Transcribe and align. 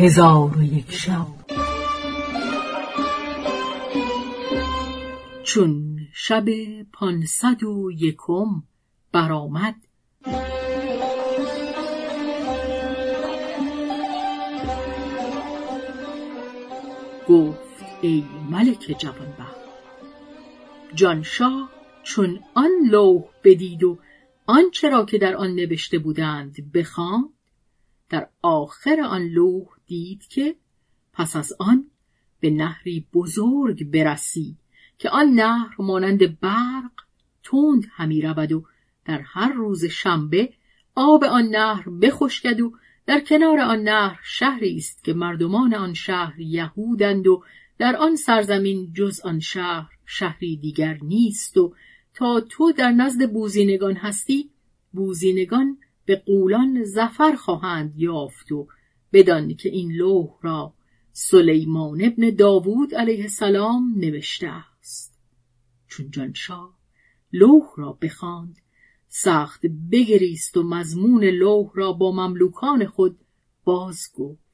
هزار 0.00 0.58
و 0.58 0.62
یک 0.62 0.92
شب. 0.92 1.26
چون 5.42 5.98
شب 6.12 6.44
پانصد 6.92 7.62
و 7.62 7.90
یکم 7.92 8.62
برآمد 9.12 9.74
گفت 17.28 17.58
ای 18.02 18.24
ملک 18.50 18.96
جوانبخت 18.98 19.60
جانشاه 20.94 21.70
چون 22.02 22.40
آن 22.54 22.70
لوح 22.90 23.24
بدید 23.44 23.84
و 23.84 23.98
آنچه 24.46 24.88
را 24.90 25.04
که 25.04 25.18
در 25.18 25.36
آن 25.36 25.54
نوشته 25.54 25.98
بودند 25.98 26.72
بخواند 26.74 27.28
در 28.08 28.28
آخر 28.42 29.00
آن 29.00 29.22
لوح 29.22 29.77
دید 29.88 30.26
که 30.26 30.56
پس 31.12 31.36
از 31.36 31.52
آن 31.58 31.90
به 32.40 32.50
نهری 32.50 33.06
بزرگ 33.12 33.90
برسی 33.90 34.56
که 34.98 35.10
آن 35.10 35.28
نهر 35.28 35.74
مانند 35.78 36.40
برق 36.40 36.90
تند 37.42 37.86
همی 37.90 38.20
رود 38.20 38.52
و 38.52 38.64
در 39.04 39.20
هر 39.20 39.52
روز 39.52 39.84
شنبه 39.84 40.52
آب 40.94 41.24
آن 41.24 41.44
نهر 41.44 41.88
بخشکد 41.88 42.60
و 42.60 42.72
در 43.06 43.20
کنار 43.20 43.60
آن 43.60 43.82
نهر 43.82 44.20
شهری 44.22 44.76
است 44.76 45.04
که 45.04 45.14
مردمان 45.14 45.74
آن 45.74 45.94
شهر 45.94 46.40
یهودند 46.40 47.26
و 47.26 47.42
در 47.78 47.96
آن 47.96 48.16
سرزمین 48.16 48.92
جز 48.92 49.20
آن 49.20 49.40
شهر 49.40 49.90
شهری 50.06 50.56
دیگر 50.56 50.98
نیست 51.02 51.56
و 51.56 51.74
تا 52.14 52.40
تو 52.40 52.72
در 52.72 52.92
نزد 52.92 53.32
بوزینگان 53.32 53.96
هستی 53.96 54.50
بوزینگان 54.92 55.78
به 56.04 56.16
قولان 56.26 56.84
زفر 56.84 57.32
خواهند 57.32 57.92
یافت 57.96 58.52
و 58.52 58.68
بدان 59.12 59.54
که 59.54 59.68
این 59.68 59.92
لوح 59.92 60.30
را 60.42 60.74
سلیمان 61.12 62.04
ابن 62.04 62.30
داوود 62.30 62.94
علیه 62.94 63.22
السلام 63.22 63.94
نوشته 63.96 64.48
است. 64.48 65.18
چون 65.88 66.10
جانشاه 66.10 66.78
لوح 67.32 67.66
را 67.76 67.98
بخواند 68.02 68.56
سخت 69.08 69.66
بگریست 69.92 70.56
و 70.56 70.62
مضمون 70.62 71.24
لوح 71.24 71.70
را 71.74 71.92
با 71.92 72.12
مملوکان 72.12 72.86
خود 72.86 73.18
باز 73.64 74.08
گفت. 74.14 74.48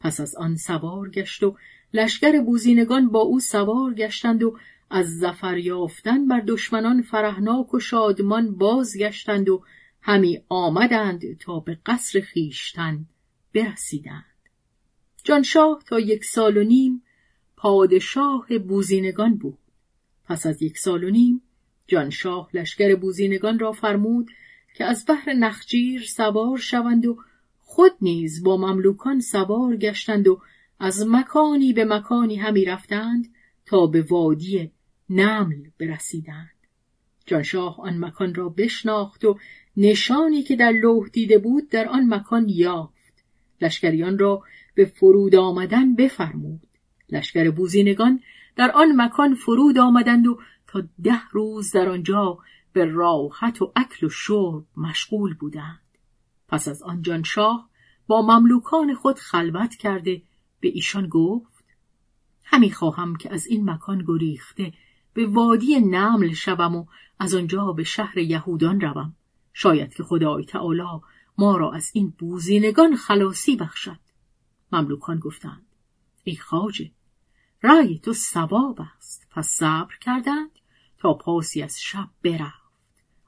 پس 0.00 0.20
از 0.20 0.34
آن 0.34 0.56
سوار 0.56 1.10
گشت 1.10 1.42
و 1.42 1.56
لشکر 1.94 2.40
بوزینگان 2.40 3.08
با 3.08 3.20
او 3.20 3.40
سوار 3.40 3.94
گشتند 3.94 4.42
و 4.42 4.58
از 4.90 5.18
زفر 5.18 5.58
یافتن 5.58 6.28
بر 6.28 6.40
دشمنان 6.40 7.02
فرهناک 7.02 7.74
و 7.74 7.80
شادمان 7.80 8.54
بازگشتند 8.54 9.48
و 9.48 9.62
همی 10.00 10.42
آمدند 10.48 11.38
تا 11.38 11.60
به 11.60 11.78
قصر 11.86 12.20
خیشتن 12.20 13.06
برسیدند 13.56 14.24
جانشاه 15.24 15.82
تا 15.86 16.00
یک 16.00 16.24
سال 16.24 16.56
و 16.56 16.64
نیم 16.64 17.02
پادشاه 17.56 18.58
بوزینگان 18.58 19.36
بود. 19.36 19.58
پس 20.24 20.46
از 20.46 20.62
یک 20.62 20.78
سال 20.78 21.04
و 21.04 21.10
نیم 21.10 21.42
جانشاه 21.86 22.50
لشکر 22.54 22.94
بوزینگان 22.94 23.58
را 23.58 23.72
فرمود 23.72 24.30
که 24.74 24.84
از 24.84 25.04
بحر 25.08 25.32
نخجیر 25.32 26.02
سوار 26.02 26.58
شوند 26.58 27.06
و 27.06 27.18
خود 27.58 27.92
نیز 28.00 28.42
با 28.42 28.56
مملوکان 28.56 29.20
سوار 29.20 29.76
گشتند 29.76 30.28
و 30.28 30.40
از 30.80 31.06
مکانی 31.06 31.72
به 31.72 31.84
مکانی 31.84 32.36
همی 32.36 32.64
رفتند 32.64 33.34
تا 33.66 33.86
به 33.86 34.02
وادی 34.02 34.70
نمل 35.10 35.70
برسیدند. 35.80 36.50
جانشاه 37.26 37.80
آن 37.80 37.98
مکان 37.98 38.34
را 38.34 38.48
بشناخت 38.48 39.24
و 39.24 39.38
نشانی 39.76 40.42
که 40.42 40.56
در 40.56 40.72
لوح 40.72 41.08
دیده 41.08 41.38
بود 41.38 41.68
در 41.68 41.88
آن 41.88 42.14
مکان 42.14 42.48
یافت. 42.48 42.95
لشکریان 43.60 44.18
را 44.18 44.42
به 44.74 44.84
فرود 44.84 45.34
آمدن 45.34 45.94
بفرمود. 45.94 46.60
لشکر 47.10 47.50
بوزینگان 47.50 48.20
در 48.56 48.70
آن 48.70 48.92
مکان 48.96 49.34
فرود 49.34 49.78
آمدند 49.78 50.26
و 50.26 50.38
تا 50.66 50.82
ده 51.02 51.28
روز 51.30 51.72
در 51.72 51.88
آنجا 51.88 52.38
به 52.72 52.84
راحت 52.84 53.62
و 53.62 53.72
اکل 53.76 54.06
و 54.06 54.08
شرب 54.08 54.64
مشغول 54.76 55.34
بودند. 55.34 55.80
پس 56.48 56.68
از 56.68 56.82
آن 56.82 57.02
جانشاه 57.02 57.68
با 58.06 58.22
مملوکان 58.22 58.94
خود 58.94 59.18
خلوت 59.18 59.74
کرده 59.74 60.22
به 60.60 60.68
ایشان 60.68 61.08
گفت 61.08 61.64
همی 62.44 62.70
خواهم 62.70 63.16
که 63.16 63.34
از 63.34 63.46
این 63.46 63.70
مکان 63.70 64.04
گریخته 64.06 64.72
به 65.14 65.26
وادی 65.26 65.80
نمل 65.80 66.32
شوم 66.32 66.76
و 66.76 66.86
از 67.18 67.34
آنجا 67.34 67.72
به 67.72 67.84
شهر 67.84 68.18
یهودان 68.18 68.80
روم. 68.80 69.16
شاید 69.52 69.94
که 69.94 70.02
خدای 70.02 70.44
تعالی 70.44 71.00
ما 71.38 71.56
را 71.56 71.72
از 71.72 71.90
این 71.94 72.14
بوزینگان 72.18 72.96
خلاصی 72.96 73.56
بخشد. 73.56 73.98
مملوکان 74.72 75.18
گفتند 75.18 75.66
ای 76.24 76.36
خاجه 76.36 76.90
رای 77.62 77.98
تو 77.98 78.12
سواب 78.12 78.80
است. 78.96 79.26
پس 79.30 79.48
صبر 79.48 79.94
کردند 80.00 80.50
تا 80.98 81.14
پاسی 81.14 81.62
از 81.62 81.80
شب 81.82 82.08
برفت. 82.24 82.66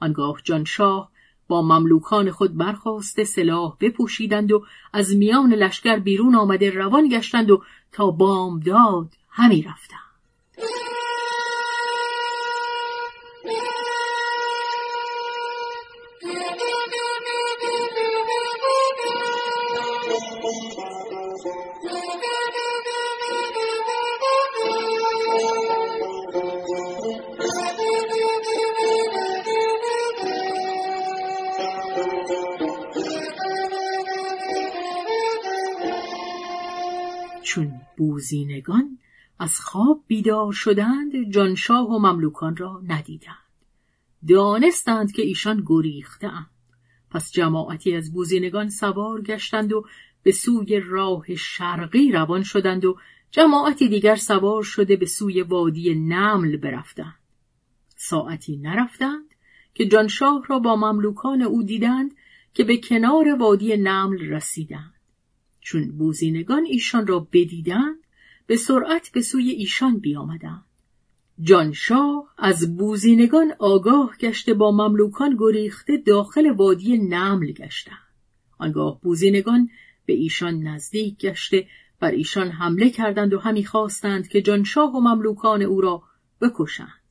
آنگاه 0.00 0.40
جانشاه 0.44 1.12
با 1.48 1.62
مملوکان 1.62 2.30
خود 2.30 2.56
برخواسته 2.56 3.24
سلاح 3.24 3.76
بپوشیدند 3.80 4.52
و 4.52 4.64
از 4.92 5.16
میان 5.16 5.52
لشکر 5.54 5.98
بیرون 5.98 6.34
آمده 6.34 6.70
روان 6.70 7.08
گشتند 7.08 7.50
و 7.50 7.62
تا 7.92 8.10
بامداد 8.10 9.16
همی 9.28 9.62
رفتند. 9.62 10.01
چون 37.42 37.80
بوزینگان 37.96 38.98
از 39.38 39.60
خواب 39.60 40.04
بیدار 40.06 40.52
شدند 40.52 41.30
جانشاه 41.30 41.88
و 41.88 41.98
مملوکان 41.98 42.56
را 42.56 42.82
ندیدند. 42.86 43.36
دانستند 44.28 45.12
که 45.12 45.22
ایشان 45.22 45.62
گریختهاند. 45.66 46.46
پس 47.10 47.32
جماعتی 47.32 47.96
از 47.96 48.12
بوزینگان 48.12 48.68
سوار 48.68 49.22
گشتند 49.22 49.72
و 49.72 49.84
به 50.22 50.32
سوی 50.32 50.80
راه 50.80 51.34
شرقی 51.34 52.12
روان 52.12 52.42
شدند 52.42 52.84
و 52.84 52.96
جماعتی 53.30 53.88
دیگر 53.88 54.16
سوار 54.16 54.62
شده 54.62 54.96
به 54.96 55.06
سوی 55.06 55.42
وادی 55.42 55.94
نمل 55.94 56.56
برفتند. 56.56 57.18
ساعتی 57.96 58.56
نرفتند 58.56 59.34
که 59.74 59.86
جانشاه 59.86 60.44
را 60.48 60.58
با 60.58 60.76
مملوکان 60.76 61.42
او 61.42 61.62
دیدند 61.62 62.14
که 62.54 62.64
به 62.64 62.76
کنار 62.76 63.34
وادی 63.34 63.76
نمل 63.76 64.18
رسیدند. 64.18 64.94
چون 65.60 65.98
بوزینگان 65.98 66.64
ایشان 66.64 67.06
را 67.06 67.28
بدیدند 67.32 67.96
به 68.46 68.56
سرعت 68.56 69.10
به 69.14 69.20
سوی 69.20 69.50
ایشان 69.50 69.98
بیامدند. 69.98 70.64
جانشاه 71.40 72.34
از 72.38 72.76
بوزینگان 72.76 73.52
آگاه 73.58 74.16
گشته 74.20 74.54
با 74.54 74.70
مملوکان 74.70 75.36
گریخته 75.38 75.96
داخل 75.96 76.50
وادی 76.50 76.98
نمل 76.98 77.52
گشتند. 77.52 77.98
آنگاه 78.58 79.00
بوزینگان 79.00 79.68
به 80.06 80.12
ایشان 80.12 80.62
نزدیک 80.62 81.18
گشته 81.18 81.66
بر 82.00 82.10
ایشان 82.10 82.50
حمله 82.50 82.90
کردند 82.90 83.34
و 83.34 83.38
همی 83.38 83.64
خواستند 83.64 84.28
که 84.28 84.42
جانشاه 84.42 84.96
و 84.96 85.00
مملوکان 85.00 85.62
او 85.62 85.80
را 85.80 86.02
بکشند. 86.40 87.02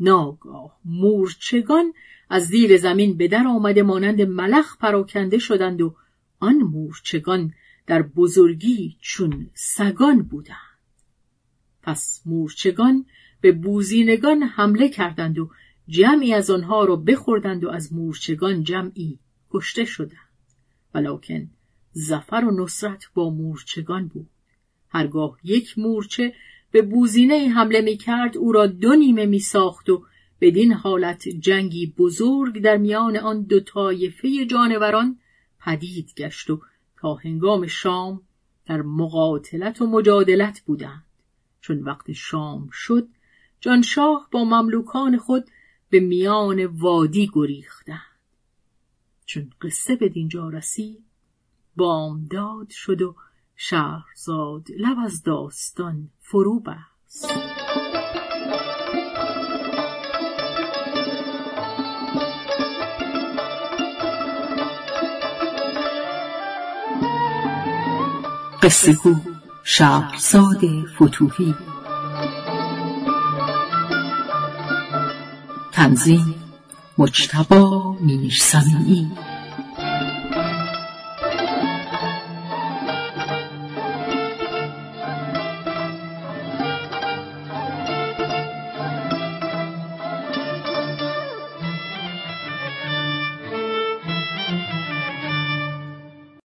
ناگاه 0.00 0.78
مورچگان 0.84 1.92
از 2.30 2.46
زیر 2.46 2.76
زمین 2.76 3.16
به 3.16 3.28
در 3.28 3.46
آمده 3.46 3.82
مانند 3.82 4.22
ملخ 4.22 4.78
پراکنده 4.78 5.38
شدند 5.38 5.80
و 5.80 5.96
آن 6.40 6.56
مورچگان 6.56 7.54
در 7.86 8.02
بزرگی 8.02 8.96
چون 9.00 9.50
سگان 9.54 10.22
بودند. 10.22 10.56
پس 11.82 12.22
مورچگان 12.26 13.06
به 13.40 13.52
بوزینگان 13.52 14.42
حمله 14.42 14.88
کردند 14.88 15.38
و 15.38 15.50
جمعی 15.88 16.34
از 16.34 16.50
آنها 16.50 16.84
را 16.84 16.96
بخوردند 16.96 17.64
و 17.64 17.68
از 17.68 17.92
مورچگان 17.92 18.62
جمعی 18.62 19.18
کشته 19.50 19.84
شدند. 19.84 20.18
ولکن 20.94 21.50
زفر 21.94 22.44
و 22.44 22.64
نصرت 22.64 23.04
با 23.14 23.30
مورچگان 23.30 24.08
بود. 24.08 24.30
هرگاه 24.88 25.38
یک 25.44 25.78
مورچه 25.78 26.34
به 26.70 26.82
بوزینه 26.82 27.48
حمله 27.48 27.80
می 27.80 27.96
کرد 27.96 28.36
او 28.36 28.52
را 28.52 28.66
دو 28.66 28.94
نیمه 28.94 29.26
می 29.26 29.38
ساخت 29.38 29.88
و 29.88 30.04
بدین 30.40 30.72
حالت 30.72 31.28
جنگی 31.28 31.94
بزرگ 31.98 32.62
در 32.62 32.76
میان 32.76 33.16
آن 33.16 33.42
دو 33.42 33.60
طایفه 33.60 34.46
جانوران 34.46 35.18
پدید 35.60 36.14
گشت 36.16 36.50
و 36.50 36.60
تا 36.96 37.14
هنگام 37.14 37.66
شام 37.66 38.22
در 38.66 38.82
مقاتلت 38.82 39.82
و 39.82 39.86
مجادلت 39.86 40.60
بودند. 40.60 41.04
چون 41.60 41.82
وقت 41.82 42.12
شام 42.12 42.68
شد 42.72 43.08
جانشاه 43.60 44.28
با 44.32 44.44
مملوکان 44.44 45.18
خود 45.18 45.44
به 45.90 46.00
میان 46.00 46.66
وادی 46.66 47.30
گریختند. 47.32 48.00
چون 49.26 49.50
قصه 49.62 49.96
به 49.96 50.08
دینجا 50.08 50.48
رسید 50.48 51.04
بامداد 51.76 52.70
شد 52.70 53.02
و 53.02 53.14
شهرزاد 53.56 54.66
لب 54.78 54.96
از 55.04 55.22
داستان 55.22 56.08
فرو 56.20 56.60
بست. 56.60 57.28
قصه 68.62 68.92
گو 68.92 69.14
شهرزاد 69.64 70.86
فتوحی. 70.86 71.54
تنظیم 75.72 76.34
مجتبا 76.98 77.92
میرسمی 78.00 79.10